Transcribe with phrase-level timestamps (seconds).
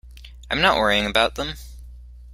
[0.49, 1.53] I'm not worrying about them.